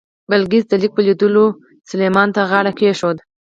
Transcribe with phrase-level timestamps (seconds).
[0.29, 1.45] بلقیس د لیک په لیدلو
[1.89, 3.23] سلیمان ته غاړه کېښوده.